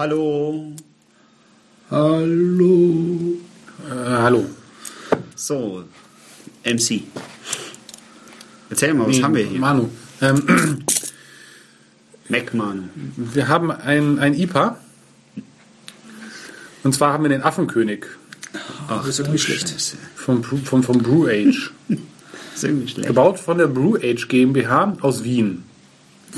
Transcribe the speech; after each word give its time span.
Hallo. 0.00 0.72
Hallo. 1.90 3.34
Äh, 3.86 3.92
hallo. 4.08 4.46
So, 5.36 5.84
MC. 6.64 7.02
Erzähl 8.70 8.94
mal, 8.94 9.06
was 9.08 9.16
Nee, 9.18 9.22
haben 9.22 9.34
wir 9.34 9.44
hier? 9.44 9.60
Manu. 9.60 9.90
Ähm, 10.22 10.78
Mac 12.30 12.54
Manu. 12.54 12.84
wir 13.14 13.48
haben 13.48 13.70
ein, 13.70 14.18
ein 14.18 14.32
IPA. 14.32 14.78
Und 16.82 16.94
zwar 16.94 17.12
haben 17.12 17.24
wir 17.24 17.28
den 17.28 17.42
Affenkönig 17.42 18.06
Ach, 18.88 19.00
Das 19.00 19.08
ist 19.08 19.18
irgendwie 19.18 19.38
schlecht. 19.38 19.68
Vom, 20.14 20.40
Brew- 20.40 20.64
vom, 20.64 20.82
vom 20.82 20.96
Brew 20.96 21.26
Age. 21.26 21.72
Das 21.90 22.54
ist 22.54 22.64
irgendwie 22.64 22.88
schlecht. 22.88 23.06
Gebaut 23.06 23.38
von 23.38 23.58
der 23.58 23.66
Brew 23.66 23.96
Age 23.96 24.28
GmbH 24.28 24.96
aus 25.02 25.24
Wien. 25.24 25.62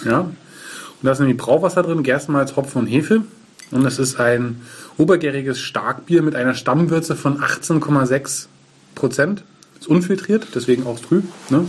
Ja. 0.05 0.23
Und 0.23 0.35
da 1.03 1.13
ist 1.13 1.21
nämlich 1.21 1.37
Brauwasser 1.37 1.85
drin, 1.85 2.03
Gerstenmalz, 2.03 2.57
Hopfen 2.57 2.81
und 2.81 2.87
Hefe. 2.89 3.23
Und 3.73 3.85
es 3.87 3.99
ist 3.99 4.21
ein 4.21 4.61
obergäriges 4.99 5.59
Starkbier 5.59 6.23
mit 6.23 6.37
einer 6.37 6.55
Stammwürze 6.55 7.17
von 7.17 7.41
18,6 7.41 8.47
Prozent. 8.95 9.43
Ist 9.81 9.89
unfiltriert, 9.89 10.49
deswegen 10.55 10.87
auch 10.87 11.01
trüb. 11.01 11.25
Ne? 11.51 11.67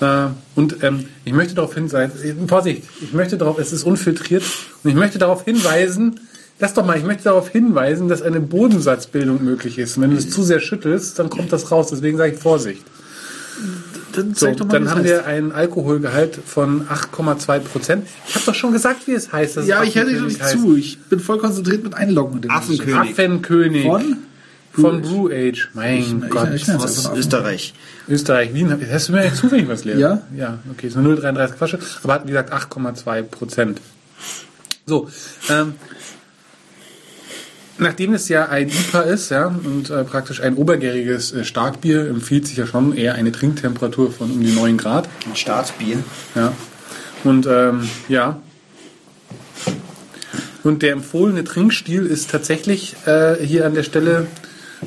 Äh, 0.00 0.26
Und 0.54 0.82
ähm, 0.82 1.06
ich 1.24 1.32
möchte 1.32 1.54
darauf 1.54 1.74
hinweisen, 1.74 2.48
Vorsicht, 2.48 2.82
ich 3.00 3.12
möchte 3.12 3.38
darauf, 3.38 3.58
es 3.58 3.72
ist 3.72 3.84
unfiltriert. 3.84 4.42
Und 4.82 4.90
ich 4.90 4.96
möchte 4.96 5.18
darauf 5.18 5.44
hinweisen, 5.44 6.20
lass 6.58 6.74
doch 6.74 6.84
mal, 6.84 6.98
ich 6.98 7.04
möchte 7.04 7.24
darauf 7.24 7.48
hinweisen, 7.48 8.08
dass 8.08 8.20
eine 8.20 8.40
Bodensatzbildung 8.40 9.42
möglich 9.42 9.78
ist. 9.78 9.96
Und 9.96 10.02
wenn 10.02 10.10
du 10.10 10.16
es 10.16 10.28
zu 10.28 10.42
sehr 10.42 10.60
schüttelst, 10.60 11.18
dann 11.18 11.30
kommt 11.30 11.52
das 11.52 11.70
raus. 11.70 11.88
Deswegen 11.90 12.18
sage 12.18 12.34
ich 12.34 12.38
Vorsicht. 12.38 12.82
Dann 14.14 14.34
So, 14.34 14.46
zeig 14.46 14.56
doch 14.58 14.66
mal, 14.66 14.72
dann 14.74 14.90
haben 14.90 14.98
heißt. 14.98 15.08
wir 15.08 15.26
einen 15.26 15.52
Alkoholgehalt 15.52 16.38
von 16.46 16.86
8,2 16.88 17.58
Prozent. 17.60 18.06
Ich 18.28 18.34
habe 18.34 18.44
doch 18.46 18.54
schon 18.54 18.72
gesagt, 18.72 19.06
wie 19.06 19.12
es 19.12 19.32
heißt. 19.32 19.56
dass 19.56 19.64
es 19.64 19.68
Ja, 19.68 19.82
ich 19.82 19.94
höre 19.94 20.04
dir 20.06 20.20
nicht 20.22 20.44
zu. 20.44 20.76
Ich 20.76 20.98
bin 21.00 21.20
voll 21.20 21.38
konzentriert 21.38 21.82
mit 21.84 21.94
Einloggen. 21.94 22.34
und 22.34 22.44
dem 22.44 22.50
Affenkönig. 22.50 22.94
Affenkönig. 22.96 23.86
Von? 23.86 24.16
Von 24.74 25.02
Brew 25.02 25.28
Age. 25.30 25.68
Mein 25.74 25.98
Ich- 26.24 26.30
Gott. 26.30 26.48
ich- 26.54 26.62
ich 26.62 26.68
nenn's 26.68 26.82
Aus 26.82 27.10
Österreich. 27.14 27.74
Österreich, 28.08 28.54
Wien. 28.54 28.74
Hast 28.90 29.08
du 29.08 29.12
mir 29.12 29.24
nicht 29.24 29.36
zufällig 29.36 29.68
was 29.68 29.84
lesen? 29.84 30.00
Ja. 30.00 30.22
Ja, 30.36 30.58
okay. 30.70 30.86
Ist 30.86 30.96
nur 30.96 31.04
0,33 31.04 31.56
Quasche, 31.58 31.78
aber 32.02 32.14
hat, 32.14 32.24
wie 32.24 32.28
gesagt, 32.30 32.52
8,2 32.52 33.22
Prozent. 33.22 33.80
So, 34.86 35.08
ähm, 35.50 35.74
nachdem 37.78 38.14
es 38.14 38.28
ja 38.28 38.48
ein 38.48 38.68
IPA 38.68 39.00
ist, 39.02 39.30
ja, 39.30 39.46
und 39.46 39.90
äh, 39.90 40.04
praktisch 40.04 40.40
ein 40.40 40.54
obergäriges 40.54 41.32
äh, 41.32 41.44
Starkbier, 41.44 42.08
empfiehlt 42.08 42.46
sich 42.46 42.56
ja 42.56 42.66
schon 42.66 42.96
eher 42.96 43.14
eine 43.14 43.32
Trinktemperatur 43.32 44.12
von 44.12 44.30
um 44.30 44.40
die 44.40 44.52
9 44.52 44.76
Grad. 44.76 45.08
Ein 45.26 45.36
Staatsbier. 45.36 45.98
Ja. 46.34 46.52
Und 47.24 47.46
ähm, 47.46 47.88
ja. 48.08 48.40
Und 50.64 50.82
der 50.82 50.92
empfohlene 50.92 51.44
Trinkstil 51.44 52.06
ist 52.06 52.30
tatsächlich 52.30 52.94
äh, 53.06 53.34
hier 53.44 53.66
an 53.66 53.74
der 53.74 53.82
Stelle 53.82 54.26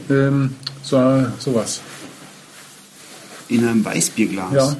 ähm, 0.09 0.55
so, 0.81 1.25
sowas. 1.39 1.81
In 3.49 3.67
einem 3.67 3.83
Weißbierglas. 3.83 4.53
Ja. 4.53 4.75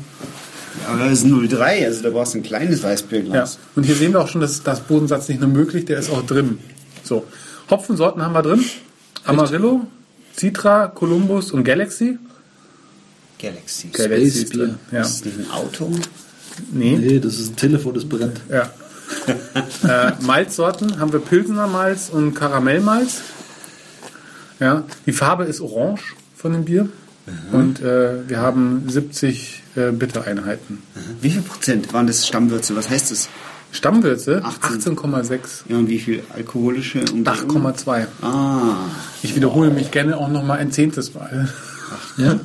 Aber 0.87 0.99
das 0.99 1.23
ist 1.23 1.27
03, 1.27 1.85
also 1.85 2.03
da 2.03 2.09
brauchst 2.09 2.33
du 2.33 2.39
ein 2.39 2.43
kleines 2.43 2.81
ja. 2.81 2.89
Weißbierglas. 2.89 3.59
Und 3.75 3.83
hier 3.83 3.95
sehen 3.95 4.13
wir 4.13 4.21
auch 4.21 4.27
schon, 4.27 4.41
dass 4.41 4.63
das 4.63 4.81
Bodensatz 4.81 5.29
nicht 5.29 5.41
nur 5.41 5.49
möglich, 5.49 5.85
der 5.85 5.99
ist 5.99 6.09
auch 6.09 6.25
drin. 6.25 6.59
So. 7.03 7.25
Hopfensorten 7.69 8.21
haben 8.21 8.33
wir 8.33 8.41
drin. 8.41 8.63
Amarillo, 9.23 9.87
Citra, 10.37 10.87
Columbus 10.87 11.51
und 11.51 11.63
Galaxy. 11.63 12.19
Galaxy. 13.39 13.87
Galaxy 13.87 14.03
Space 14.03 14.35
ist 14.35 14.55
drin. 14.55 14.75
Ja. 14.91 15.01
Ist 15.01 15.25
das 15.25 15.25
nicht 15.25 15.39
ein 15.39 15.51
Auto? 15.51 15.91
Nee. 16.71 16.97
Nee, 16.97 17.19
das 17.19 17.39
ist 17.39 17.51
ein 17.51 17.55
Telefon, 17.55 17.93
das 17.93 18.05
brennt. 18.05 18.39
Ja. 18.49 18.69
äh, 20.07 20.13
Malzsorten 20.21 20.99
haben 20.99 21.11
wir 21.13 21.19
Pilsener 21.19 21.67
Malz 21.67 22.09
und 22.09 22.33
Karamellmalz. 22.33 23.21
Ja, 24.59 24.83
die 25.05 25.11
Farbe 25.11 25.43
ist 25.45 25.61
orange 25.61 26.15
von 26.35 26.53
dem 26.53 26.65
Bier. 26.65 26.89
Und 27.51 27.81
äh, 27.81 28.29
wir 28.29 28.39
haben 28.39 28.87
70 28.87 29.63
äh, 29.75 29.91
Bittereinheiten. 29.91 30.83
Wie 31.21 31.31
viel 31.31 31.41
Prozent 31.41 31.91
waren 31.91 32.05
das 32.05 32.27
Stammwürze? 32.27 32.75
Was 32.75 32.89
heißt 32.89 33.09
das? 33.09 33.29
Stammwürze 33.75 34.41
18. 34.43 34.95
18,6. 34.95 35.39
Ja, 35.67 35.77
und 35.77 35.89
wie 35.89 35.99
viel 35.99 36.23
alkoholische? 36.33 36.99
Umdrehungen? 37.11 37.65
8,2. 37.73 38.07
Ah. 38.21 38.75
Ich 39.21 39.35
wiederhole 39.35 39.69
mich 39.69 39.91
gerne 39.91 40.17
auch 40.17 40.29
noch 40.29 40.43
mal 40.43 40.57
ein 40.57 40.71
zehntes 40.71 41.13
Mal. 41.13 41.49
Ja. 42.17 42.39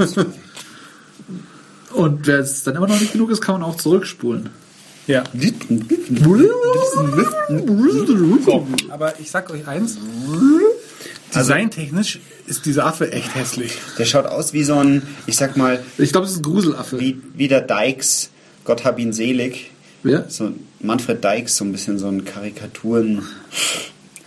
Und 1.94 2.26
wer 2.26 2.40
es 2.40 2.62
dann 2.62 2.76
immer 2.76 2.86
noch 2.88 3.00
nicht 3.00 3.12
genug 3.12 3.30
ist, 3.30 3.40
kann 3.40 3.54
man 3.58 3.62
auch 3.62 3.76
zurückspulen. 3.76 4.50
Ja. 5.06 5.24
So, 8.44 8.66
aber 8.90 9.18
ich 9.18 9.30
sag 9.30 9.50
euch 9.50 9.66
eins. 9.66 9.96
Designtechnisch 11.34 12.20
ist 12.46 12.66
dieser 12.66 12.84
Affe 12.86 13.12
echt 13.12 13.34
hässlich. 13.34 13.78
Der 13.98 14.04
schaut 14.04 14.26
aus 14.26 14.52
wie 14.52 14.64
so 14.64 14.74
ein, 14.74 15.02
ich 15.26 15.36
sag 15.36 15.56
mal, 15.56 15.82
Ich 15.98 16.12
glaube, 16.12 16.26
es 16.26 16.32
ist 16.32 16.38
ein 16.40 16.42
Gruselaffe. 16.42 17.00
wie, 17.00 17.20
wie 17.34 17.48
der 17.48 17.62
Dykes, 17.62 18.30
Gott 18.64 18.84
hab 18.84 18.98
ihn 18.98 19.12
selig. 19.12 19.70
Wer? 20.02 20.24
So 20.28 20.52
Manfred 20.80 21.22
Dykes, 21.22 21.56
so 21.56 21.64
ein 21.64 21.72
bisschen 21.72 21.98
so 21.98 22.08
ein 22.08 22.24
Karikaturen, 22.24 23.22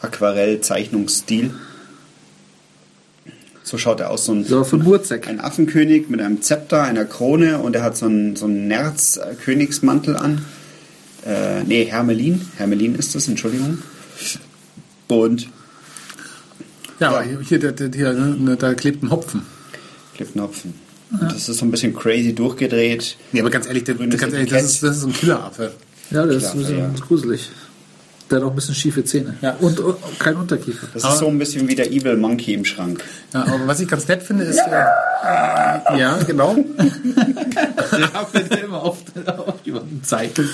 Aquarell-Zeichnungsstil. 0.01 1.53
So 3.63 3.77
schaut 3.77 4.01
er 4.01 4.11
aus, 4.11 4.25
so 4.25 4.33
ein, 4.33 4.43
So, 4.43 4.63
von 4.63 4.83
Murzek. 4.83 5.27
ein 5.27 5.39
Affenkönig 5.39 6.09
mit 6.09 6.21
einem 6.21 6.41
Zepter, 6.41 6.83
einer 6.83 7.05
Krone 7.05 7.59
und 7.59 7.75
er 7.75 7.83
hat 7.83 7.97
so 7.97 8.05
einen, 8.05 8.35
so 8.35 8.45
einen 8.45 8.67
Nerz-Königsmantel 8.67 10.17
an. 10.17 10.45
Äh, 11.25 11.63
nee, 11.63 11.85
Hermelin. 11.85 12.41
Hermelin 12.57 12.95
ist 12.95 13.15
das, 13.15 13.27
Entschuldigung. 13.27 13.79
Und 15.07 15.47
Ja, 16.99 17.09
aber 17.09 17.23
hier, 17.23 17.39
hier, 17.39 17.73
hier 17.93 18.13
ne, 18.13 18.57
da 18.57 18.73
klebt 18.73 19.01
ein 19.03 19.09
Hopfen. 19.11 19.43
Clipknopfen. 20.15 20.73
Das 21.19 21.47
ist 21.47 21.57
so 21.57 21.65
ein 21.65 21.71
bisschen 21.71 21.93
crazy 21.93 22.33
durchgedreht. 22.33 23.17
Nee, 23.31 23.41
aber 23.41 23.49
ganz 23.49 23.67
ehrlich, 23.67 23.83
der, 23.83 23.95
ganz 23.95 24.33
ehrlich 24.33 24.49
das, 24.49 24.63
ist, 24.63 24.83
das 24.83 24.97
ist 24.97 25.03
ein 25.03 25.13
Killeraffe. 25.13 25.73
Ja, 26.09 26.25
der 26.25 26.37
ist 26.37 26.47
ein 26.47 26.59
bisschen 26.59 26.79
ja. 26.79 26.89
gruselig. 26.99 27.49
Der 28.29 28.39
hat 28.39 28.45
auch 28.45 28.49
ein 28.49 28.55
bisschen 28.55 28.73
schiefe 28.73 29.03
Zähne. 29.03 29.35
Ja. 29.41 29.55
Und, 29.59 29.79
und 29.79 29.97
kein 30.17 30.35
Unterkiefer. 30.35 30.87
Das 30.93 31.03
ist 31.03 31.19
so 31.19 31.27
ein 31.27 31.37
bisschen 31.37 31.67
wie 31.67 31.75
der 31.75 31.91
Evil 31.91 32.17
Monkey 32.17 32.53
im 32.53 32.65
Schrank. 32.65 33.03
Ja, 33.33 33.41
aber 33.41 33.67
was 33.67 33.79
ich 33.79 33.87
ganz 33.87 34.07
nett 34.07 34.23
finde, 34.23 34.45
ist. 34.45 34.57
Ja, 34.57 35.95
ja 35.95 36.17
genau. 36.25 36.55
Der 36.55 38.15
Affe, 38.15 38.39
der 38.39 38.63
immer 38.63 38.81
auf, 38.81 38.97
auf 39.27 39.55
jemanden 39.63 40.03
zeigt. 40.03 40.41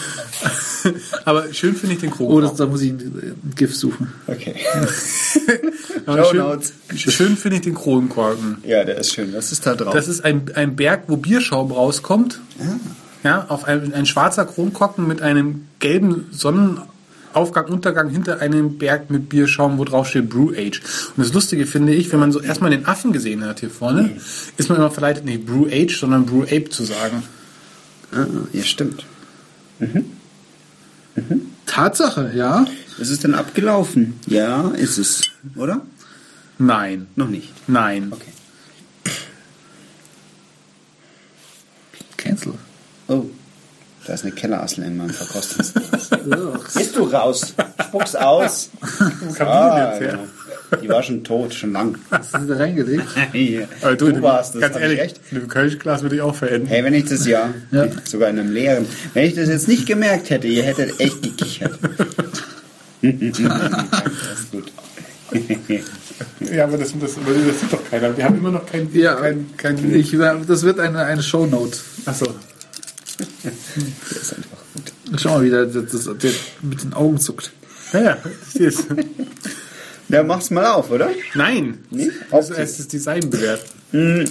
aber 1.30 1.54
schön 1.54 1.76
finde 1.76 1.96
ich 1.96 2.02
den 2.02 2.12
Oh, 2.12 2.16
Krogen. 2.16 2.42
das, 2.42 2.56
da 2.56 2.66
muss 2.66 2.82
ich 2.82 2.92
ein, 2.92 3.00
ein 3.00 3.54
GIF 3.56 3.76
suchen. 3.76 4.12
Okay. 4.28 4.56
schön 6.32 7.12
schön 7.12 7.38
finde 7.38 7.58
ich 7.58 7.62
den 7.64 7.76
Kronkorken. 7.76 8.58
Ja, 8.66 8.84
der 8.84 8.98
ist 8.98 9.14
schön. 9.14 9.34
Was 9.34 9.52
ist 9.52 9.66
da 9.66 9.76
drauf? 9.76 9.94
Das 9.94 10.08
ist 10.08 10.26
ein, 10.26 10.52
ein 10.56 10.76
Berg, 10.76 11.04
wo 11.08 11.18
Bierschaum 11.18 11.72
rauskommt. 11.72 12.40
Ja, 13.24 13.46
auf 13.50 13.66
ein, 13.66 13.94
ein 13.94 14.06
schwarzer 14.06 14.46
Kronkorken 14.46 15.08
mit 15.08 15.22
einem 15.22 15.66
gelben 15.80 16.28
Sonnenaufgang, 16.32 17.66
Untergang 17.68 18.10
hinter 18.10 18.40
einem 18.42 18.78
Berg 18.78 19.10
mit 19.10 19.30
Bierschaum, 19.30 19.78
wo 19.78 19.84
drauf 19.86 20.08
steht 20.08 20.30
Brew 20.30 20.52
Age. 20.56 20.82
Und 21.16 21.24
das 21.26 21.34
Lustige 21.34 21.66
finde 21.66 21.94
ich, 21.94 22.12
wenn 22.12 22.20
man 22.20 22.32
so 22.32 22.40
erstmal 22.40 22.72
den 22.72 22.86
Affen 22.86 23.12
gesehen 23.12 23.44
hat 23.46 23.60
hier 23.60 23.70
vorne, 23.70 24.12
ist 24.58 24.70
man 24.70 24.78
immer 24.78 24.92
verleitet, 24.92 25.26
nicht 25.26 25.46
Brew 25.46 25.68
Age, 25.72 26.00
sondern 26.00 26.26
Brew 26.26 26.44
Ape 26.44 26.70
zu 26.70 26.86
sagen. 26.86 27.24
ah, 28.14 28.26
ja, 28.54 28.64
stimmt. 28.64 29.06
Tatsache, 31.66 32.32
ja. 32.36 32.66
Ist 32.98 33.10
es 33.10 33.20
denn 33.20 33.36
abgelaufen? 33.36 34.20
Ja, 34.28 34.70
ist 34.72 34.98
es. 34.98 35.22
Oder? 35.56 35.82
Nein, 36.58 37.08
Noch 37.16 37.30
nicht. 37.30 37.54
nein. 37.68 38.10
Okay. 38.12 38.32
Cancel. 42.18 42.54
Oh, 43.08 43.26
da 44.06 44.14
ist 44.14 44.24
eine 44.24 44.34
Kellerassel 44.34 44.84
in 44.84 44.98
meinem 44.98 45.12
Verkostungsglas. 45.12 46.10
Bist 46.76 46.96
du 46.96 47.04
raus? 47.06 47.54
Spuck's 47.88 48.16
aus. 48.16 48.70
Wo 48.82 49.34
kam 49.34 49.48
Ah, 49.48 49.70
die 49.70 49.76
denn 49.80 49.92
jetzt 49.92 50.02
her? 50.02 50.12
genau. 50.12 50.28
Die 50.82 50.90
war 50.90 51.02
schon 51.02 51.24
tot, 51.24 51.54
schon 51.54 51.72
lang. 51.74 51.98
Hast 52.12 52.34
du 52.36 52.40
da 52.46 52.58
reingelegt? 52.58 53.04
Hey, 53.32 53.68
Aber 53.82 53.96
du, 53.96 54.22
warst 54.22 54.56
das, 54.56 54.62
ganz 54.62 54.76
hab 54.76 54.82
ehrlich, 54.82 54.98
ich 54.98 55.04
recht. 55.04 55.20
ein 55.32 55.48
Kölschglas 55.48 56.02
würde 56.04 56.16
ich 56.16 56.22
auch 56.22 56.36
verenden. 56.36 56.68
Hey, 56.68 56.84
wenn 56.84 56.94
ich 56.94 57.06
das 57.06 57.26
ja, 57.26 57.54
Ja. 57.72 57.88
sogar 58.04 58.30
in 58.30 58.40
einem 58.40 58.52
leeren, 58.52 58.86
wenn 59.14 59.26
ich 59.26 59.36
das 59.36 59.50
jetzt 59.50 59.68
nicht 59.68 59.86
gemerkt 59.86 60.30
hätte, 60.30 60.48
ihr 60.48 60.64
hättet 60.64 61.00
echt 61.00 61.22
gekichert. 61.22 61.78
das 63.02 63.12
ist 63.12 64.52
gut. 64.52 64.72
Ja, 66.52 66.66
aber 66.66 66.78
das, 66.78 66.94
das, 67.00 67.16
das 67.16 67.60
sieht 67.62 67.74
doch 67.74 67.84
keiner. 67.90 68.16
Wir 68.16 68.26
haben 68.26 68.38
immer 68.38 68.52
noch 68.52 68.66
kein... 68.66 68.90
Ja, 68.94 69.16
kein, 69.16 69.50
kein 69.58 69.96
Ich, 69.96 70.12
das 70.48 70.64
wird 70.64 70.80
eine, 70.80 71.00
eine 71.04 71.24
Shownote. 71.24 71.78
Achso. 72.06 72.26
Das 73.18 74.18
ist 74.18 74.34
einfach 74.34 74.58
gut. 74.74 75.20
Schau 75.20 75.30
mal, 75.38 75.44
wie 75.44 75.50
der, 75.50 75.66
das, 75.66 75.84
der 75.84 76.32
mit 76.62 76.84
den 76.84 76.94
Augen 76.94 77.18
zuckt. 77.20 77.52
Ja, 77.94 78.02
ja, 78.02 78.18
ich 78.48 78.54
sehe 78.54 78.68
es. 78.68 78.84
Ja, 80.10 80.24
mach's 80.24 80.50
mal 80.52 80.66
auf, 80.66 80.90
oder? 80.92 81.10
Nein. 81.36 81.78
Nee? 81.92 82.10
Also 82.32 82.54
erst 82.54 82.80
das 82.80 82.88
Design 82.88 83.30
bewerten. 83.30 84.26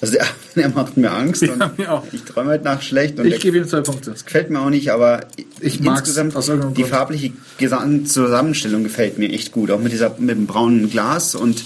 Also 0.00 0.14
der, 0.14 0.26
der 0.56 0.68
macht 0.70 0.96
mir 0.96 1.10
Angst 1.12 1.42
Ja, 1.42 1.52
und 1.52 1.78
mir 1.78 1.92
auch. 1.92 2.04
ich 2.12 2.22
träume 2.24 2.50
halt 2.50 2.64
nach 2.64 2.82
schlecht 2.82 3.18
und 3.18 3.26
Ich 3.26 3.40
gebe 3.40 3.58
ihm 3.58 3.68
zwei 3.68 3.80
Punkte. 3.80 4.12
gefällt 4.12 4.50
mir 4.50 4.60
auch 4.60 4.70
nicht, 4.70 4.90
aber 4.90 5.26
Ich 5.60 5.80
insgesamt 5.84 6.34
aus 6.36 6.48
irgendeinem 6.48 6.74
die 6.74 6.82
Grund. 6.82 6.94
farbliche 6.94 7.32
Gesamtzusammenstellung 7.58 8.82
gefällt 8.82 9.18
mir 9.18 9.30
echt 9.30 9.52
gut. 9.52 9.70
Auch 9.70 9.80
mit 9.80 9.92
dieser 9.92 10.14
mit 10.18 10.30
dem 10.30 10.46
braunen 10.46 10.90
Glas 10.90 11.34
und 11.36 11.62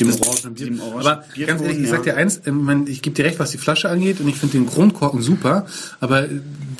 Dem 0.00 0.08
das- 0.08 0.20
orangen 0.22 0.54
Bier. 0.54 0.66
dem 0.66 0.80
orangen 0.80 1.00
aber 1.06 1.16
ganz 1.16 1.32
Bierton, 1.34 1.60
ehrlich, 1.64 1.78
ich 1.78 1.84
ja. 1.86 1.90
sag 1.90 2.02
dir 2.04 2.16
eins, 2.16 2.40
ich 2.86 3.02
gebe 3.02 3.14
dir 3.14 3.24
recht, 3.24 3.38
was 3.38 3.50
die 3.52 3.58
Flasche 3.58 3.88
angeht 3.88 4.20
und 4.20 4.28
ich 4.28 4.36
finde 4.36 4.58
den 4.58 4.66
Grundkorken 4.66 5.22
super, 5.22 5.66
aber 6.00 6.26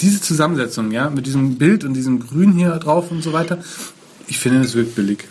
diese 0.01 0.21
Zusammensetzung, 0.21 0.91
ja, 0.91 1.09
mit 1.11 1.27
diesem 1.27 1.57
Bild 1.59 1.85
und 1.85 1.95
diesem 1.95 2.21
Grün 2.27 2.53
hier 2.53 2.71
drauf 2.79 3.11
und 3.11 3.23
so 3.23 3.33
weiter, 3.33 3.59
ich 4.31 4.39
finde, 4.39 4.61
es 4.61 4.75
wirkt 4.75 4.95
billig. 4.95 5.25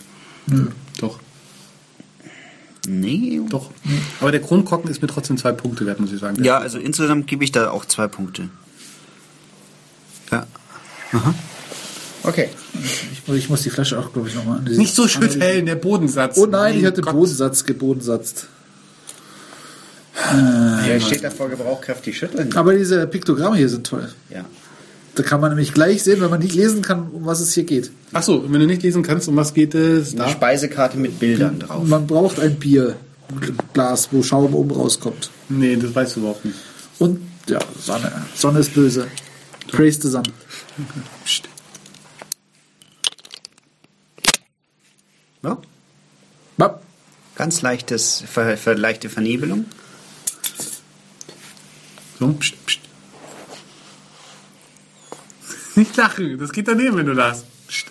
Doch, 1.00 1.20
Nee. 2.88 3.42
doch. 3.50 3.72
Aber 4.20 4.32
der 4.32 4.40
Grundkorken 4.40 4.90
ist 4.90 5.02
mir 5.02 5.08
trotzdem 5.08 5.38
zwei 5.38 5.52
Punkte 5.52 5.86
wert, 5.86 6.00
muss 6.00 6.12
ich 6.12 6.20
sagen. 6.20 6.44
Ja, 6.44 6.58
also 6.58 6.80
insgesamt 6.80 7.28
gebe 7.28 7.44
ich 7.44 7.52
da 7.52 7.70
auch 7.72 7.86
zwei 7.86 8.08
Punkte. 8.08 8.50
Ja. 10.32 10.48
Aha. 11.12 11.34
Okay. 12.24 12.50
Ich, 12.84 13.34
ich 13.34 13.50
muss 13.50 13.62
die 13.64 13.70
Flasche 13.70 14.00
auch, 14.00 14.12
glaube 14.14 14.30
ich, 14.30 14.36
nochmal 14.36 14.60
an. 14.60 14.64
Nicht 14.66 14.96
so 14.96 15.08
schön 15.08 15.30
hellen, 15.40 15.66
der 15.66 15.76
Bodensatz. 15.76 16.38
Oh 16.38 16.46
nein, 16.46 16.76
ich 16.76 16.82
Mein 16.82 16.92
hatte 16.92 17.02
Gott. 17.02 17.14
Bodensatz 17.14 17.66
gebodensatzt. 17.66 18.48
Hier 20.84 21.00
steht 21.00 21.24
davor 21.24 21.50
Gebrauch 21.50 21.82
kräftig 21.82 22.18
schütteln. 22.18 22.54
Aber 22.56 22.74
diese 22.74 23.08
Piktogramme 23.08 23.56
hier 23.58 23.70
sind 23.70 23.88
toll. 23.88 24.10
Ja. 24.30 24.46
Da 25.20 25.26
kann 25.26 25.42
man 25.42 25.50
nämlich 25.52 25.74
gleich 25.74 26.02
sehen, 26.02 26.22
wenn 26.22 26.30
man 26.30 26.40
nicht 26.40 26.56
lesen 26.56 26.82
kann, 26.82 27.10
um 27.10 27.26
was 27.26 27.42
es 27.42 27.54
hier 27.54 27.66
geht. 27.66 27.92
Ach 28.14 28.24
so, 28.24 28.42
wenn 28.50 28.62
du 28.62 28.66
nicht 28.66 28.84
lesen 28.84 29.04
kannst, 29.04 29.28
um 29.28 29.36
was 29.36 29.54
geht 29.54 29.76
es 29.76 30.12
Eine 30.12 30.20
da? 30.20 30.30
Speisekarte 30.30 30.98
mit 30.98 31.20
Bildern 31.20 31.60
drauf. 31.60 31.86
Man 31.86 32.08
braucht 32.08 32.40
ein 32.40 32.58
Bierglas, 32.58 34.08
wo 34.14 34.24
Schaum 34.24 34.56
oben 34.56 34.72
rauskommt. 34.72 35.30
Nee, 35.50 35.76
das 35.76 35.94
weißt 35.94 36.16
du 36.16 36.20
überhaupt 36.22 36.46
nicht. 36.46 36.58
Und 37.00 37.20
ja, 37.50 37.60
Sonne. 37.82 38.10
Sonne 38.34 38.60
ist 38.60 38.74
böse. 38.74 39.08
Praise 39.68 40.00
the 40.02 40.08
sun. 40.08 40.24
Psst. 41.26 41.50
Ja. 45.44 45.58
Bap. 46.56 46.82
Ganz 47.36 47.62
leichtes, 47.62 48.24
ver, 48.26 48.56
ver, 48.56 48.76
leichte 48.76 49.10
Vernebelung. 49.10 49.66
So, 52.20 52.30
pst, 52.30 52.66
pst. 52.66 52.80
Nicht 55.80 55.88
lachen, 56.00 56.38
das 56.40 56.52
geht 56.52 56.68
daneben, 56.68 56.98
wenn 56.98 57.06
du 57.06 57.14
lachst. 57.14 57.46
Pst. 57.68 57.86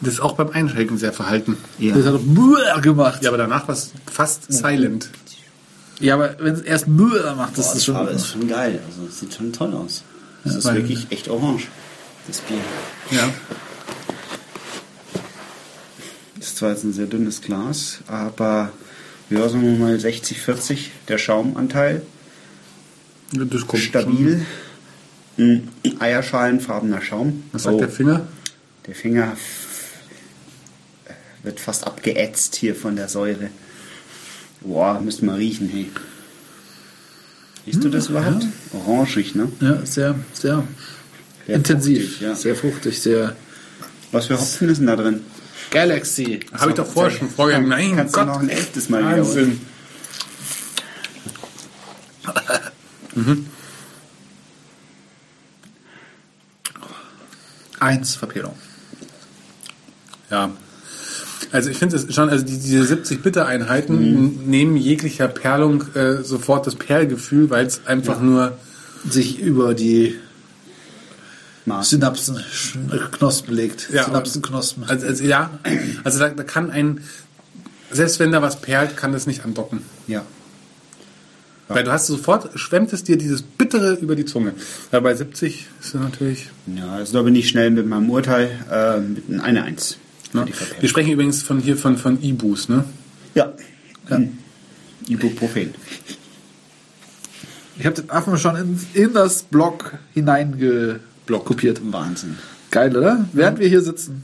Das 0.00 0.14
ist 0.14 0.20
auch 0.20 0.34
beim 0.36 0.50
Einschenken 0.50 0.98
sehr 0.98 1.12
verhalten. 1.12 1.56
Ja. 1.78 1.94
Das 1.94 2.04
hat 2.06 2.14
doch 2.14 2.22
Mühe 2.22 2.80
gemacht. 2.82 3.22
Ja, 3.22 3.30
aber 3.30 3.38
danach 3.38 3.66
war 3.68 3.74
es 3.74 3.92
fast 4.10 4.52
silent. 4.52 5.08
Ja, 6.00 6.14
aber 6.14 6.36
wenn 6.40 6.54
es 6.54 6.60
erst 6.60 6.88
Mühe 6.88 7.32
macht, 7.36 7.56
das 7.56 7.68
Boah, 7.70 7.76
ist 7.76 7.84
schon. 7.84 8.08
ist 8.08 8.28
schon 8.28 8.48
geil. 8.48 8.80
Also 8.86 9.06
es 9.08 9.20
sieht 9.20 9.32
schon 9.34 9.52
toll 9.52 9.72
aus. 9.74 10.02
Das 10.44 10.56
ist 10.56 10.64
weil- 10.64 10.76
wirklich 10.76 11.06
echt 11.10 11.28
orange. 11.28 11.68
Das 12.26 12.38
Bier. 12.40 12.56
Ja. 13.10 13.28
Ist 16.40 16.56
zwar 16.56 16.70
jetzt 16.70 16.84
ein 16.84 16.92
sehr 16.92 17.06
dünnes 17.06 17.40
Glas, 17.42 17.98
aber 18.06 18.70
ja, 19.30 19.48
sagen 19.48 19.62
wir 19.62 19.78
mal 19.78 19.98
60, 19.98 20.40
40 20.40 20.90
der 21.08 21.18
Schaumanteil. 21.18 22.02
Das 23.34 23.66
kommt 23.66 23.82
Stabil. 23.82 24.44
Ein 25.36 25.68
Eierschalenfarbener 25.98 27.00
Schaum. 27.02 27.30
Schon. 27.30 27.42
Was 27.52 27.62
sagt 27.64 27.74
Oh, 27.76 27.78
der 27.80 27.88
Finger? 27.88 28.26
Der 28.86 28.94
Finger 28.94 29.36
wird 31.42 31.60
fast 31.60 31.86
abgeätzt 31.86 32.54
hier 32.56 32.74
von 32.74 32.96
der 32.96 33.08
Säure. 33.08 33.50
Boah, 34.60 35.00
müsste 35.00 35.24
mal 35.24 35.36
riechen, 35.36 35.68
hey. 35.68 35.90
Riechst 37.66 37.82
du 37.84 37.88
das 37.88 38.08
überhaupt? 38.08 38.46
Orangig, 38.72 39.34
ne? 39.34 39.50
Ja, 39.60 39.84
sehr, 39.84 40.14
sehr 40.32 40.64
Sehr 41.46 41.56
intensiv. 41.56 42.02
fruchtig, 42.04 42.20
ja. 42.20 42.34
Sehr 42.34 42.56
fruchtig, 42.56 43.00
sehr. 43.02 43.36
Was 44.12 44.26
für 44.26 44.38
Hopfen 44.40 44.68
ist 44.68 44.78
denn 44.78 44.86
da 44.86 44.96
drin? 44.96 45.20
Galaxy. 45.70 46.40
Habe 46.52 46.70
ich 46.70 46.76
doch 46.76 46.86
vorher 46.86 47.10
schon 47.10 47.28
vorgegangen. 47.28 47.68
Nein, 47.68 47.96
Kannst 47.96 48.14
Gott. 48.14 48.24
du 48.24 48.28
noch 48.28 48.40
ein 48.40 48.48
elftes 48.48 48.88
Mal 48.88 49.00
wiederholen? 49.12 49.60
Wahnsinn. 53.14 53.46
Eins 57.80 58.14
Verpehlung. 58.14 58.54
Ja. 60.30 60.50
Also 61.52 61.70
ich 61.70 61.78
finde 61.78 61.96
es 61.96 62.12
schon, 62.14 62.30
also 62.30 62.44
die, 62.44 62.58
diese 62.58 62.84
70 62.84 63.22
Bitte-Einheiten 63.22 64.48
nehmen 64.48 64.76
jeglicher 64.76 65.28
Perlung 65.28 65.84
äh, 65.94 66.22
sofort 66.22 66.66
das 66.66 66.74
Perlgefühl, 66.74 67.50
weil 67.50 67.66
es 67.66 67.86
einfach 67.86 68.20
nur 68.20 68.58
Sich 69.08 69.38
über 69.38 69.74
die 69.74 70.18
Maß. 71.66 71.90
Synapsen, 71.90 72.40
Knospen 73.12 73.54
legt. 73.54 73.90
Ja, 73.92 74.04
Synapsenknospen. 74.04 74.84
Also, 74.84 75.06
also 75.06 75.24
ja, 75.24 75.50
also 76.02 76.18
da, 76.18 76.28
da 76.30 76.42
kann 76.42 76.70
ein, 76.70 77.00
selbst 77.90 78.18
wenn 78.18 78.32
da 78.32 78.42
was 78.42 78.60
perlt, 78.60 78.96
kann 78.96 79.12
das 79.12 79.26
nicht 79.26 79.44
andocken. 79.44 79.82
Ja. 80.06 80.24
Weil 81.68 81.84
du 81.84 81.92
hast 81.92 82.06
sofort, 82.08 82.50
schwemmt 82.58 82.92
es 82.92 83.04
dir 83.04 83.16
dieses 83.16 83.42
Bittere 83.42 83.94
über 83.94 84.16
die 84.16 84.24
Zunge. 84.26 84.52
Weil 84.90 85.00
bei 85.00 85.14
70 85.14 85.66
ist 85.80 85.94
es 85.94 85.94
natürlich. 85.94 86.50
Ja, 86.66 86.90
also 86.92 87.14
da 87.14 87.22
bin 87.22 87.34
ich 87.34 87.48
schnell 87.48 87.70
mit 87.70 87.86
meinem 87.86 88.10
Urteil 88.10 88.50
äh, 88.70 89.00
mit 89.00 89.40
einer 89.40 89.64
Eins. 89.64 89.96
für 90.30 90.38
Ne? 90.38 90.44
die 90.46 90.52
Verperlung. 90.52 90.82
Wir 90.82 90.88
sprechen 90.88 91.12
übrigens 91.12 91.42
von 91.42 91.60
hier 91.60 91.76
von, 91.76 91.96
von 91.96 92.22
Ibus, 92.22 92.68
ne? 92.68 92.84
Ja. 93.34 93.52
Hm. 94.08 94.38
Ibuprofen. 95.08 95.74
Ich 97.78 97.86
habe 97.86 97.96
den 98.00 98.10
Affen 98.10 98.36
schon 98.38 98.56
in, 98.56 98.80
in 98.94 99.12
das 99.14 99.42
Block 99.44 99.94
hineingekopiert. 100.12 101.80
Wahnsinn. 101.92 102.36
Geil, 102.70 102.96
oder? 102.96 103.26
Während 103.32 103.58
wir 103.58 103.68
hier 103.68 103.80
sitzen. 103.80 104.22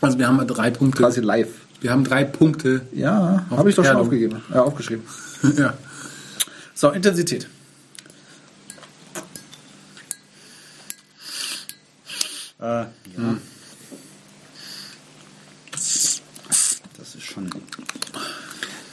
Also 0.00 0.18
wir 0.18 0.26
haben 0.28 0.44
drei 0.46 0.70
Punkte. 0.70 1.02
Quasi 1.02 1.20
live. 1.20 1.48
Wir 1.80 1.90
haben 1.90 2.04
drei 2.04 2.24
Punkte. 2.24 2.82
Ja, 2.92 3.46
habe 3.50 3.70
ich 3.70 3.76
doch 3.76 3.84
schon 3.84 3.96
aufgegeben. 3.96 4.42
Ja, 4.52 4.62
aufgeschrieben. 4.62 5.04
ja. 5.56 5.74
So, 6.80 6.88
Intensität. 6.92 7.46
Äh, 12.58 12.64
ja. 12.64 12.88
Das 15.72 17.14
ist 17.14 17.22
schon. 17.22 17.50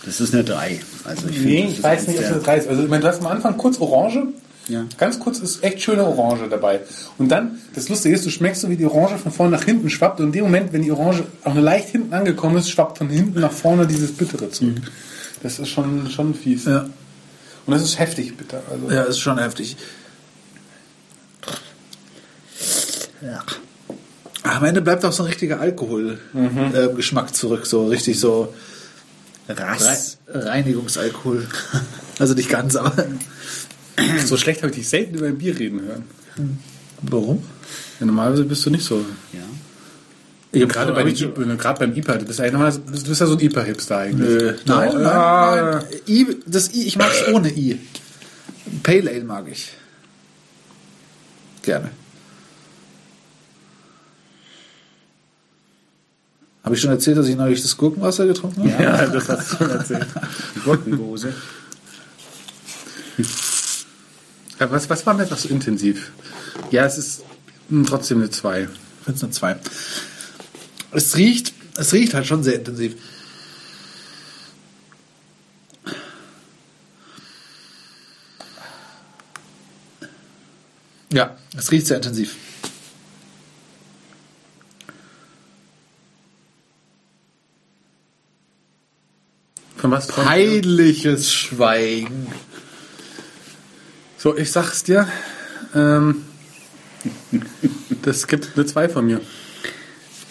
Das 0.06 0.20
ist 0.20 0.34
eine 0.34 0.44
3. 0.44 0.80
Also 1.06 1.28
ich 1.28 1.36
finde, 1.36 1.48
Nee, 1.50 1.62
das 1.64 1.72
ich 1.72 1.78
ist 1.78 1.84
weiß 1.84 2.08
nicht, 2.08 2.18
ob 2.20 2.24
der- 2.26 2.34
das 2.36 2.48
reißt. 2.48 2.68
Also, 2.68 2.84
ich 2.84 2.90
meine, 2.90 3.02
du 3.04 3.08
hast 3.08 3.20
am 3.22 3.28
Anfang 3.28 3.56
kurz 3.58 3.78
Orange. 3.80 4.28
Ja. 4.68 4.86
Ganz 4.98 5.18
kurz 5.20 5.40
ist 5.40 5.64
echt 5.64 5.82
schöne 5.82 6.04
Orange 6.06 6.50
dabei. 6.50 6.82
Und 7.18 7.30
dann, 7.30 7.58
das 7.74 7.88
Lustige 7.88 8.14
ist, 8.16 8.26
du 8.26 8.30
schmeckst 8.30 8.62
so, 8.64 8.70
wie 8.70 8.76
die 8.76 8.86
Orange 8.86 9.18
von 9.18 9.32
vorne 9.32 9.56
nach 9.56 9.64
hinten 9.64 9.90
schwappt. 9.90 10.20
Und 10.20 10.26
in 10.28 10.32
dem 10.34 10.44
Moment, 10.44 10.74
wenn 10.74 10.82
die 10.82 10.92
Orange 10.92 11.24
auch 11.46 11.54
nur 11.54 11.64
leicht 11.64 11.88
hinten 11.90 12.14
angekommen 12.14 12.58
ist, 12.58 12.70
schwappt 12.70 12.98
von 12.98 13.08
hinten 13.10 13.40
nach 13.40 13.52
vorne 13.54 13.88
dieses 13.88 14.12
Bittere 14.12 14.50
zurück. 14.52 14.76
Das 15.42 15.60
ist 15.60 15.70
schon, 15.70 16.10
schon 16.10 16.34
fies. 16.36 16.66
Ja. 16.66 16.90
Und 17.68 17.74
das 17.74 17.84
ist 17.84 18.00
heftig 18.00 18.36
bitter. 18.38 18.64
Also, 18.72 18.90
Ja, 18.90 19.04
ist 19.04 19.20
schon 19.20 19.38
heftig. 19.38 19.78
Ja. 23.22 23.44
Am 24.44 24.64
Ende 24.64 24.82
bleibt 24.82 25.04
auch 25.06 25.12
so 25.12 25.24
ein 25.24 25.28
richtiger 25.30 25.60
Alkoholgeschmack 25.60 27.36
zurück. 27.36 27.66
So 27.66 27.88
richtig 27.88 28.20
so 28.20 28.54
Rass. 29.50 30.18
Rei- 30.28 30.40
Reinigungsalkohol. 30.40 31.48
Also 32.20 32.34
nicht 32.34 32.50
ganz, 32.50 32.76
aber. 32.76 33.06
So 34.26 34.38
schlecht 34.38 34.64
habe 34.64 34.72
ich 34.72 34.78
dich 34.78 34.90
selten 34.90 35.14
über 35.20 35.28
ein 35.28 35.38
Bier 35.38 35.58
reden 35.60 35.82
hören. 35.84 36.60
Warum? 37.04 37.44
Ja, 38.00 38.08
normalerweise 38.08 38.44
bist 38.44 38.66
du 38.66 38.72
nicht 38.72 38.84
so. 38.84 39.06
Ja. 39.34 39.40
Ich 40.54 40.62
hab 40.64 40.70
Gerade 40.70 40.94
bei 40.94 41.06
ich- 41.06 41.22
IPA, 41.22 41.56
gerade 41.56 41.80
beim 41.80 41.94
IPA, 41.96 42.18
du 42.18 42.26
bist, 42.26 42.40
eigentlich 42.40 42.54
normalerweise- 42.54 42.80
du 42.80 42.92
bist 43.10 43.20
ja 43.22 43.28
so 43.28 43.34
ein 43.34 43.40
IPA-Hipster 43.40 43.98
eigentlich. 43.98 44.30
Nö. 44.42 44.54
Nein, 44.66 44.90
nein, 44.94 45.06
Ah. 45.06 45.72
nein. 45.74 45.84
I, 46.08 46.38
das 46.46 46.74
I, 46.74 46.88
ich 46.88 46.98
mag 46.98 47.12
es 47.12 47.28
ohne 47.34 47.50
I. 47.52 47.80
Pale 48.84 49.10
Ale 49.12 49.24
mag 49.24 49.46
ich. 49.52 49.72
Gerne. 51.64 51.90
Habe 56.64 56.76
ich 56.76 56.82
schon 56.82 56.92
erzählt, 56.92 57.18
dass 57.18 57.28
ich 57.28 57.36
neulich 57.36 57.62
das 57.62 57.78
Gurkenwasser 57.78 58.26
getrunken 58.26 58.72
habe? 58.74 58.84
Ja, 58.84 59.06
das 59.08 59.30
hast 59.30 59.52
du 59.54 59.58
schon 59.58 59.70
erzählt. 59.70 60.08
Gurkengose. 60.66 61.34
Ja, 64.60 64.72
was, 64.72 64.90
was 64.90 65.06
war 65.06 65.14
denn 65.14 65.26
etwas 65.26 65.44
so 65.44 65.50
intensiv? 65.50 66.12
Ja, 66.72 66.86
es 66.86 66.98
ist 66.98 67.24
hm, 67.70 67.86
trotzdem 67.86 68.20
eine 68.20 68.30
2. 68.30 68.62
Ich 68.64 68.68
finde 69.06 69.18
es 69.18 69.24
eine 69.24 69.32
2. 69.32 69.56
Es 70.92 71.16
riecht, 71.18 71.54
es 71.78 71.94
riecht 71.94 72.14
halt 72.14 72.26
schon 72.26 72.44
sehr 72.44 72.56
intensiv. 72.56 72.96
Ja, 81.12 81.38
es 81.58 81.72
riecht 81.72 81.88
sehr 81.88 81.98
intensiv. 81.98 82.36
Von 89.78 89.92
was? 89.92 90.08
Peinliches 90.08 91.32
Schweigen. 91.32 92.28
So, 94.18 94.36
ich 94.36 94.52
sag's 94.52 94.84
dir. 94.84 95.08
Ähm, 95.76 96.26
das 98.02 98.28
gibt 98.28 98.52
eine 98.56 98.66
2 98.66 98.90
von 98.90 99.06
mir. 99.06 99.22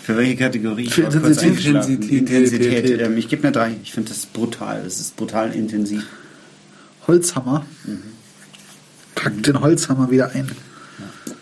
Für 0.06 0.16
welche 0.16 0.36
Kategorie? 0.36 0.84
Ich 0.84 0.94
Für 0.94 1.02
Intensität. 1.02 1.66
Intensität. 1.66 2.10
Intensität. 2.12 3.00
Ähm, 3.00 3.16
ich 3.16 3.28
gebe 3.28 3.42
eine 3.42 3.50
3. 3.50 3.75
Ich 3.82 3.92
finde 3.92 4.10
das 4.10 4.25
brutal. 4.26 4.84
Das 4.84 5.00
ist 5.00 5.16
brutal 5.16 5.52
intensiv. 5.52 6.06
Holzhammer. 7.08 7.66
Pack 9.16 9.42
den 9.42 9.60
Holzhammer 9.60 10.08
wieder 10.08 10.30
ein. 10.30 10.48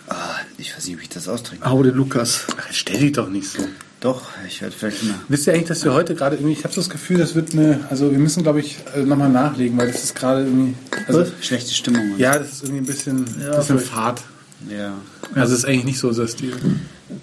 Ah, 0.08 0.36
ich 0.56 0.74
weiß 0.74 0.86
nicht, 0.86 0.96
ob 0.96 1.02
ich 1.02 1.10
das 1.10 1.28
ausdrücke. 1.28 1.62
Hau 1.68 1.82
den 1.82 1.94
Lukas. 1.94 2.46
Ach, 2.56 2.72
stell 2.72 3.00
dich 3.00 3.12
doch 3.12 3.28
nicht 3.28 3.48
so. 3.48 3.58
Doch, 4.00 4.30
ich 4.48 4.62
werde 4.62 4.74
vielleicht 4.74 5.04
mal. 5.04 5.14
Wisst 5.28 5.46
ihr 5.46 5.52
eigentlich, 5.52 5.68
dass 5.68 5.84
wir 5.84 5.92
heute 5.92 6.14
gerade 6.14 6.36
irgendwie, 6.36 6.54
ich 6.54 6.64
habe 6.64 6.72
so 6.72 6.80
das 6.80 6.88
Gefühl, 6.88 7.18
das 7.18 7.34
wird 7.34 7.52
eine, 7.52 7.86
also 7.90 8.10
wir 8.12 8.18
müssen, 8.18 8.44
glaube 8.44 8.60
ich, 8.60 8.78
nochmal 8.96 9.28
nachlegen, 9.28 9.76
weil 9.76 9.88
das 9.88 10.04
ist 10.04 10.14
gerade 10.14 10.44
irgendwie, 10.44 10.74
also, 11.06 11.26
Schlechte 11.42 11.74
Stimmung. 11.74 12.16
ja, 12.16 12.38
das 12.38 12.50
ist 12.50 12.62
irgendwie 12.62 12.80
ein 12.80 12.86
bisschen, 12.86 13.26
Ja, 13.42 13.58
bisschen 13.58 13.78
fad. 13.78 14.22
Ja. 14.70 14.94
Also 15.34 15.52
es 15.52 15.58
ist 15.60 15.64
eigentlich 15.66 15.84
nicht 15.84 15.98
so 15.98 16.10
der 16.10 16.28
Stil. 16.28 16.54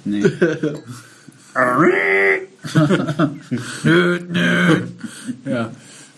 Nee. 0.05 0.24
Nö, 3.84 4.20
nö. 4.29 4.81
Ja. 5.46 5.72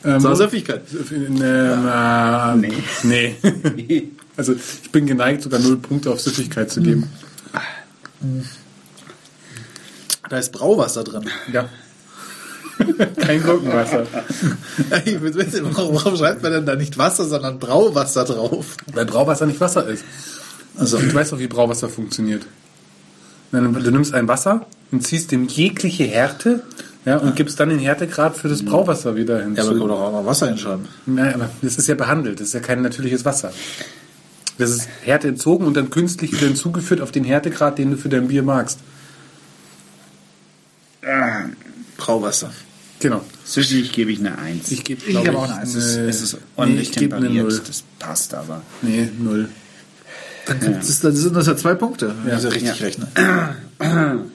Ähm, 0.05 0.19
So, 0.19 0.35
Süffigkeit. 0.35 0.81
ähm, 1.11 1.41
äh, 1.41 2.55
Nee. 3.03 3.35
nee. 3.75 4.11
Also 4.35 4.53
ich 4.53 4.91
bin 4.91 5.05
geneigt, 5.05 5.43
sogar 5.43 5.59
null 5.59 5.77
Punkte 5.77 6.09
auf 6.09 6.19
Süffigkeit 6.19 6.71
zu 6.71 6.81
geben. 6.81 7.07
Da 10.27 10.37
ist 10.39 10.51
Brauwasser 10.51 11.03
drin. 11.03 11.29
Ja. 11.51 11.69
Kein 13.21 13.43
Gurkenwasser. 13.43 14.07
Ich 15.05 15.21
will 15.21 15.35
wissen, 15.35 15.63
warum, 15.75 15.93
warum 15.95 16.17
schreibt 16.17 16.41
man 16.41 16.51
denn 16.51 16.65
da 16.65 16.75
nicht 16.75 16.97
Wasser, 16.97 17.25
sondern 17.25 17.59
Brauwasser 17.59 18.25
drauf? 18.25 18.75
Weil 18.91 19.05
Brauwasser 19.05 19.45
nicht 19.45 19.61
Wasser 19.61 19.85
ist. 19.87 20.03
Also, 20.77 20.97
Du 20.97 21.13
weißt 21.13 21.31
doch, 21.33 21.39
wie 21.39 21.45
Brauwasser 21.47 21.87
funktioniert. 21.87 22.43
Du 23.51 23.59
nimmst 23.91 24.15
ein 24.15 24.27
Wasser 24.27 24.65
und 24.93 25.01
ziehst 25.05 25.31
dem 25.31 25.47
jegliche 25.47 26.05
Härte 26.05 26.63
ja, 27.05 27.17
und 27.17 27.35
gibst 27.35 27.59
dann 27.59 27.67
den 27.69 27.79
Härtegrad 27.79 28.37
für 28.37 28.47
das 28.47 28.63
Brauwasser 28.63 29.17
wieder 29.17 29.41
hinzu. 29.41 29.57
ja, 29.57 29.63
aber 29.63 29.71
kann 29.71 29.79
man 29.79 29.87
doch 29.89 29.99
auch 29.99 30.11
mal 30.13 30.25
Wasser 30.25 30.47
hinschreiben. 30.47 30.87
Nein, 31.05 31.33
aber 31.33 31.49
das 31.61 31.75
ist 31.77 31.87
ja 31.87 31.95
behandelt, 31.95 32.39
das 32.39 32.47
ist 32.47 32.53
ja 32.53 32.61
kein 32.61 32.81
natürliches 32.81 33.25
Wasser. 33.25 33.51
Das 34.57 34.69
ist 34.69 34.87
Härte 35.01 35.27
entzogen 35.27 35.65
und 35.65 35.75
dann 35.75 35.89
künstlich 35.89 36.31
wieder 36.31 36.45
hinzugeführt 36.47 37.01
auf 37.01 37.11
den 37.11 37.23
Härtegrad, 37.25 37.77
den 37.79 37.91
du 37.91 37.97
für 37.97 38.07
dein 38.07 38.27
Bier 38.29 38.43
magst. 38.43 38.79
Brauwasser. 41.97 42.51
Genau. 42.99 43.21
Süßig 43.43 43.91
gebe 43.91 44.11
ich 44.11 44.19
eine 44.19 44.37
1. 44.37 44.71
Ich 44.71 44.83
gebe, 44.85 45.01
Ich 45.05 45.21
gebe 45.21 45.37
auch 45.37 45.43
eine 45.43 45.63
es, 45.63 45.75
Eins. 45.75 45.75
ist, 45.75 45.97
eine- 45.97 46.07
es 46.09 46.21
ist 46.21 46.37
ordentlich 46.55 46.87
nee, 46.89 46.93
ich 46.93 46.97
gebe 46.97 47.15
eine 47.17 47.25
temperiert. 47.27 47.51
Null. 47.51 47.61
Das 47.67 47.83
passt 47.99 48.33
aber. 48.33 48.61
Nee, 48.81 49.09
null. 49.19 49.49
Dann 50.45 50.59
gibt 50.59 50.83
es, 50.83 50.99
dann 51.01 51.13
sind 51.15 51.35
das 51.35 51.47
ja 51.47 51.57
zwei 51.57 51.73
Punkte, 51.73 52.13
wenn 52.23 52.31
Ja. 52.31 52.35
ich 52.37 52.41
so 52.43 52.49
richtig 52.49 52.79
Ja. 52.79 52.85
rechne. 52.85 53.07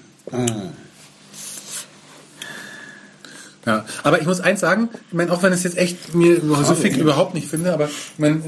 Ja, 3.66 3.84
aber 4.02 4.20
ich 4.20 4.26
muss 4.26 4.40
eins 4.40 4.60
sagen, 4.60 4.88
ich 5.08 5.14
meine, 5.14 5.32
auch 5.32 5.42
wenn 5.42 5.52
es 5.52 5.62
jetzt 5.64 5.76
echt 5.76 6.14
mir 6.14 6.40
süffig 6.64 6.96
überhaupt 6.96 7.34
nicht 7.34 7.48
finde, 7.48 7.72
aber 7.72 7.86
ich 7.86 8.18
meine, 8.18 8.40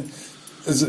also 0.66 0.86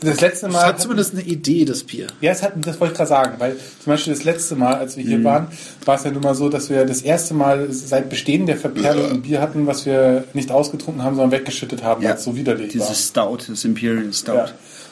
das 0.00 0.20
letzte 0.20 0.46
Es 0.46 0.52
Mal. 0.52 0.64
hat 0.64 0.80
zumindest 0.80 1.12
eine 1.12 1.22
Idee, 1.22 1.64
das 1.64 1.82
Bier. 1.82 2.06
Ja, 2.20 2.30
es 2.30 2.42
hat, 2.42 2.52
das 2.56 2.78
wollte 2.80 2.92
ich 2.92 2.96
gerade 2.98 3.08
sagen, 3.08 3.34
weil 3.38 3.56
zum 3.56 3.90
Beispiel 3.92 4.12
das 4.14 4.22
letzte 4.24 4.54
Mal, 4.54 4.74
als 4.74 4.96
wir 4.96 5.04
hier 5.04 5.22
waren, 5.24 5.48
war 5.84 5.96
es 5.96 6.04
ja 6.04 6.10
nun 6.12 6.22
mal 6.22 6.34
so, 6.36 6.48
dass 6.48 6.70
wir 6.70 6.84
das 6.84 7.02
erste 7.02 7.34
Mal 7.34 7.72
seit 7.72 8.08
Bestehen 8.08 8.46
der 8.46 8.56
Verperlung 8.56 9.10
ein 9.10 9.22
Bier 9.22 9.40
hatten, 9.40 9.66
was 9.66 9.86
wir 9.86 10.24
nicht 10.34 10.52
ausgetrunken 10.52 11.02
haben, 11.02 11.16
sondern 11.16 11.32
weggeschüttet 11.32 11.82
haben, 11.82 12.04
weil 12.04 12.14
es 12.14 12.22
so 12.24 12.36
widerlich 12.36 12.78
war. 12.78 12.86
Dieses 12.86 13.08
Stout, 13.08 13.38
das 13.48 13.64
Imperial 13.64 14.12
Stout. 14.12 14.32
Ja. 14.34 14.48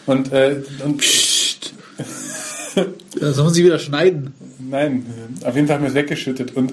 Und, 0.07 0.33
äh, 0.33 0.63
und 0.85 1.03
Das 3.19 3.37
muss 3.39 3.57
ich 3.57 3.65
wieder 3.65 3.79
schneiden. 3.79 4.35
nein, 4.59 5.07
auf 5.45 5.55
jeden 5.55 5.67
Fall 5.67 5.77
haben 5.77 5.83
wir 5.83 5.89
es 5.89 5.95
weggeschüttet. 5.95 6.55
Und 6.57 6.73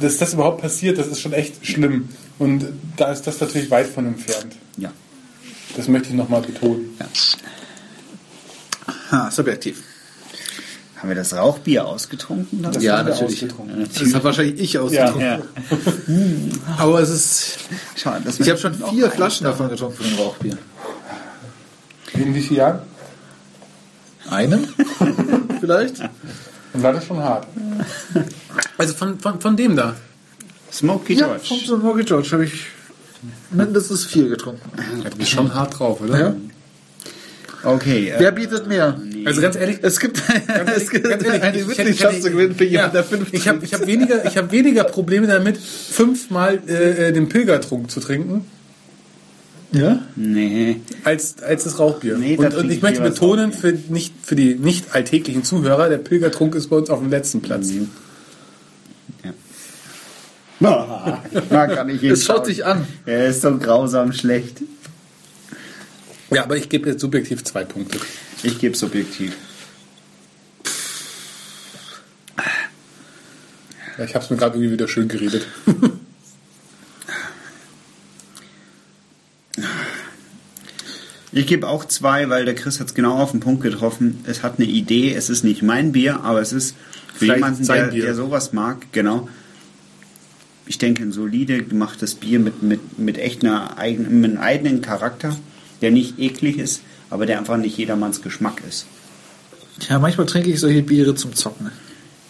dass 0.00 0.18
das 0.18 0.34
überhaupt 0.34 0.60
passiert, 0.62 0.98
das 0.98 1.06
ist 1.06 1.20
schon 1.20 1.32
echt 1.32 1.64
schlimm. 1.66 2.08
Und 2.38 2.66
da 2.96 3.12
ist 3.12 3.22
das 3.26 3.40
natürlich 3.40 3.70
weit 3.70 3.86
von 3.86 4.06
entfernt. 4.06 4.56
Ja. 4.76 4.90
Das 5.76 5.86
möchte 5.88 6.08
ich 6.08 6.14
nochmal 6.14 6.40
betonen. 6.42 6.90
Ha, 9.10 9.30
subjektiv. 9.30 9.82
Haben 10.96 11.10
wir 11.10 11.16
das 11.16 11.34
Rauchbier 11.36 11.86
ausgetrunken? 11.86 12.62
Das 12.62 12.82
Ja, 12.82 13.02
natürlich. 13.04 13.34
ausgetrunken. 13.44 13.88
Das 13.94 14.14
hat 14.14 14.24
wahrscheinlich 14.24 14.60
ich 14.60 14.78
ausgetrunken. 14.78 15.20
Ja. 15.20 15.38
Aber 16.78 17.00
es 17.00 17.10
ist. 17.10 17.58
Schade, 17.94 18.24
Ich 18.36 18.48
habe 18.48 18.58
schon 18.58 18.74
vier 18.74 19.08
Flaschen 19.10 19.44
da- 19.44 19.50
davon 19.50 19.68
getrunken 19.68 19.96
von 19.96 20.06
dem 20.08 20.18
Rauchbier. 20.18 20.58
In 22.14 22.34
wie 22.34 22.40
vielen 22.42 22.56
Jahren? 22.56 22.80
Einen? 24.30 24.68
Vielleicht? 25.60 26.00
Dann 26.00 26.82
war 26.82 26.92
das 26.92 27.06
schon 27.06 27.18
hart. 27.18 27.46
Also 28.76 28.94
von, 28.94 29.18
von, 29.18 29.40
von 29.40 29.56
dem 29.56 29.74
da. 29.76 29.94
Smoky 30.70 31.14
Ja, 31.14 31.26
George. 31.28 31.44
vom 31.46 31.58
Smoky 31.80 32.04
George 32.04 32.28
habe 32.32 32.44
ich 32.44 32.66
mindestens 33.50 34.04
vier 34.04 34.28
getrunken. 34.28 34.70
Du 35.10 35.16
bist 35.16 35.30
schon 35.30 35.52
hart 35.54 35.78
drauf, 35.78 36.00
oder? 36.00 36.18
Ja. 36.20 36.36
Okay. 37.64 38.12
Wer 38.16 38.28
Äh, 38.28 38.32
bietet 38.32 38.68
mehr? 38.68 39.00
Also 39.24 39.40
ganz 39.40 39.56
ehrlich, 39.56 39.78
Es 39.82 39.98
gibt, 39.98 40.22
es 40.76 40.90
gibt 40.90 41.08
ganz 41.08 41.24
ehrlich, 41.24 41.42
eine 41.42 41.64
Mitgliedschaft 41.64 42.14
ich- 42.16 42.22
zu 42.22 42.30
gewinnen 42.30 42.54
für 42.54 42.64
jemanden, 42.64 42.94
ja, 42.96 43.02
der 43.02 43.04
fünf 43.04 43.32
Ich 43.32 43.48
habe 43.48 43.64
ich 43.64 43.74
hab 43.74 43.84
weniger, 43.86 44.24
ich 44.26 44.36
hab 44.36 44.52
weniger 44.52 44.84
Probleme 44.84 45.26
damit, 45.26 45.56
fünfmal 45.58 46.60
äh, 46.68 47.08
äh, 47.08 47.12
den 47.12 47.28
Pilgertrunk 47.28 47.90
zu 47.90 47.98
trinken, 48.00 48.44
Ja? 49.70 50.00
nee. 50.16 50.80
als, 51.04 51.42
als 51.42 51.64
das 51.64 51.78
Rauchbier. 51.78 52.16
Nee, 52.16 52.36
und, 52.36 52.54
und 52.54 52.70
ich 52.70 52.80
möchte 52.80 53.02
betonen, 53.02 53.52
für, 53.52 53.72
nicht, 53.72 54.14
für 54.22 54.34
die 54.34 54.54
nicht 54.54 54.94
alltäglichen 54.94 55.44
Zuhörer, 55.44 55.90
der 55.90 55.98
Pilgertrunk 55.98 56.54
ist 56.54 56.68
bei 56.68 56.76
uns 56.76 56.88
auf 56.88 57.00
dem 57.00 57.10
letzten 57.10 57.42
Platz. 57.42 57.70
Ja. 60.60 61.22
Da 61.50 61.66
kann 61.66 61.88
ich 61.88 62.02
Es 62.02 62.24
schaut 62.24 62.46
sich 62.46 62.64
an. 62.64 62.86
Er 63.06 63.28
ist 63.28 63.42
so 63.42 63.56
grausam 63.58 64.12
schlecht. 64.12 64.62
Ja, 66.30 66.44
aber 66.44 66.56
ich 66.56 66.68
gebe 66.68 66.90
jetzt 66.90 67.00
subjektiv 67.00 67.44
zwei 67.44 67.64
Punkte. 67.64 67.98
Ich 68.42 68.58
gebe 68.58 68.76
subjektiv. 68.76 69.36
Ja, 73.98 74.04
ich 74.04 74.14
habe 74.14 74.24
es 74.24 74.30
mir 74.30 74.36
gerade 74.36 74.56
irgendwie 74.56 74.72
wieder 74.72 74.88
schön 74.88 75.08
geredet. 75.08 75.46
Ich 81.38 81.46
gebe 81.46 81.68
auch 81.68 81.84
zwei, 81.84 82.28
weil 82.28 82.44
der 82.44 82.56
Chris 82.56 82.80
hat 82.80 82.88
es 82.88 82.94
genau 82.94 83.16
auf 83.16 83.30
den 83.30 83.38
Punkt 83.38 83.62
getroffen. 83.62 84.24
Es 84.26 84.42
hat 84.42 84.58
eine 84.58 84.66
Idee, 84.66 85.14
es 85.14 85.30
ist 85.30 85.44
nicht 85.44 85.62
mein 85.62 85.92
Bier, 85.92 86.24
aber 86.24 86.40
es 86.40 86.52
ist 86.52 86.74
für 87.12 87.26
Vielleicht 87.26 87.36
jemanden, 87.36 87.62
sein 87.62 87.84
der, 87.84 87.86
Bier. 87.92 88.04
der 88.06 88.16
sowas 88.16 88.52
mag, 88.52 88.90
genau. 88.90 89.28
Ich 90.66 90.78
denke, 90.78 91.04
ein 91.04 91.12
solide 91.12 91.62
gemachtes 91.62 92.16
Bier 92.16 92.40
mit, 92.40 92.64
mit, 92.64 92.98
mit 92.98 93.18
echt 93.18 93.44
einer 93.44 93.78
eigenen, 93.78 94.20
mit 94.20 94.32
einem 94.32 94.40
eigenen 94.40 94.80
Charakter, 94.82 95.36
der 95.80 95.92
nicht 95.92 96.18
eklig 96.18 96.58
ist, 96.58 96.82
aber 97.08 97.24
der 97.24 97.38
einfach 97.38 97.56
nicht 97.56 97.78
jedermanns 97.78 98.20
Geschmack 98.20 98.60
ist. 98.68 98.86
Ja, 99.88 100.00
manchmal 100.00 100.26
trinke 100.26 100.50
ich 100.50 100.58
solche 100.58 100.82
Biere 100.82 101.14
zum 101.14 101.36
Zocken. 101.36 101.70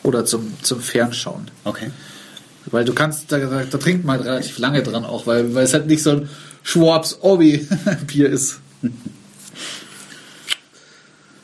Oder 0.02 0.26
zum, 0.26 0.52
zum 0.60 0.82
Fernschauen. 0.82 1.50
Okay. 1.64 1.92
Weil 2.66 2.84
du 2.84 2.92
kannst, 2.92 3.32
da, 3.32 3.38
da, 3.38 3.64
da 3.64 3.78
trinkt 3.78 4.04
man 4.04 4.18
halt 4.18 4.26
relativ 4.26 4.58
lange 4.58 4.82
dran 4.82 5.06
auch, 5.06 5.26
weil, 5.26 5.54
weil 5.54 5.64
es 5.64 5.72
halt 5.72 5.86
nicht 5.86 6.02
so 6.02 6.10
ein 6.10 6.28
Schwabs 6.62 7.16
Obi 7.22 7.66
Bier 8.06 8.28
ist. 8.28 8.60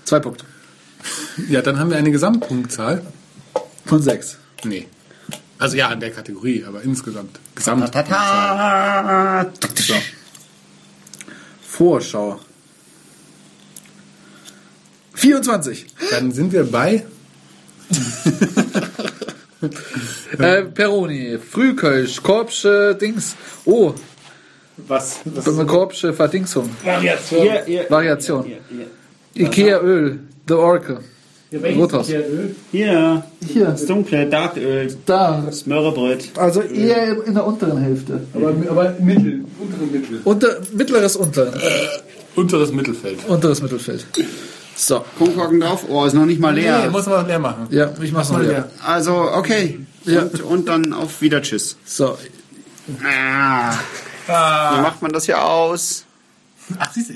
Zwei 0.04 0.20
Punkte. 0.20 0.44
Ja, 1.48 1.62
dann 1.62 1.78
haben 1.78 1.90
wir 1.90 1.96
eine 1.96 2.10
Gesamtpunktzahl. 2.10 3.02
Von 3.86 4.02
sechs. 4.02 4.38
Nee. 4.64 4.88
Also 5.58 5.76
ja, 5.76 5.92
in 5.92 6.00
der 6.00 6.10
Kategorie, 6.10 6.64
aber 6.64 6.82
insgesamt. 6.82 7.38
Gesamtpunktzahl. 7.54 9.52
So. 9.76 9.94
Vorschau. 11.62 12.40
24. 15.14 15.86
Dann 16.10 16.32
sind 16.32 16.52
wir 16.52 16.64
bei 16.70 17.06
Äh, 20.38 20.62
Peroni, 20.64 21.38
Frühkölsch, 21.38 22.22
Korbsche 22.22 22.96
Dings. 23.00 23.36
Oh, 23.64 23.94
was? 24.76 25.20
was 25.24 25.66
Korbsche 25.66 26.12
Verdingsung. 26.12 26.70
Variation. 26.84 27.42
Hier, 27.42 27.64
hier, 27.64 27.86
Variation. 27.88 28.44
Hier, 28.44 28.58
hier. 29.34 29.46
Ikea 29.46 29.80
Öl, 29.80 30.20
The 30.46 30.54
Oracle. 30.54 31.00
Rothaus. 31.76 32.08
hier, 32.72 33.24
Hier, 33.46 33.64
das 33.66 33.86
dunkle 33.86 34.26
Darköl, 34.26 34.96
da. 35.06 35.42
das 35.46 35.66
Mörrebröt. 35.66 36.30
Also 36.36 36.62
eher 36.62 37.24
in 37.24 37.34
der 37.34 37.46
unteren 37.46 37.78
Hälfte. 37.78 38.20
Aber, 38.34 38.52
aber 38.68 38.96
Mittel, 38.98 39.44
untere 39.60 39.84
Mittel. 39.84 40.20
Unter, 40.24 40.56
mittleres 40.72 41.16
Unteren. 41.16 41.54
Unteres 42.34 42.72
Mittelfeld. 42.72 43.18
Unteres 43.28 43.62
Mittelfeld. 43.62 44.04
So. 44.74 45.04
Kronkorken 45.16 45.60
drauf? 45.60 45.84
Oh, 45.88 46.04
ist 46.04 46.14
noch 46.14 46.26
nicht 46.26 46.40
mal 46.40 46.54
leer. 46.54 46.82
Nee, 46.84 46.90
muss 46.90 47.06
man 47.06 47.26
leer 47.26 47.38
machen. 47.38 47.68
Ja, 47.70 47.92
ich 48.02 48.10
mach's 48.12 48.30
Mal 48.30 48.42
leer. 48.42 48.50
leer. 48.50 48.70
Also, 48.84 49.14
okay. 49.14 49.78
Ja. 50.04 50.22
Und, 50.22 50.42
und 50.42 50.68
dann 50.68 50.92
auf 50.92 51.22
wieder 51.22 51.40
Tschüss. 51.42 51.76
So. 51.84 52.18
Ah. 53.04 53.74
Wie 54.26 54.80
macht 54.80 55.02
man 55.02 55.12
das 55.12 55.26
hier 55.26 55.42
aus? 55.42 56.04
Ach, 56.78 56.92
siehst 56.92 57.10
du, 57.10 57.14